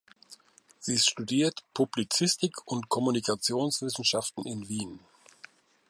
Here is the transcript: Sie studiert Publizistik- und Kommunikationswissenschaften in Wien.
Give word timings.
Sie 0.79 0.97
studiert 0.97 1.63
Publizistik- 1.75 2.65
und 2.65 2.89
Kommunikationswissenschaften 2.89 4.43
in 4.47 4.67
Wien. 4.67 4.99